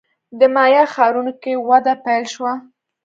د 0.39 0.41
مایا 0.55 0.83
ښارونو 0.93 1.33
کې 1.41 1.53
وده 1.69 1.93
پیل 2.05 2.23
شوه. 2.33 2.53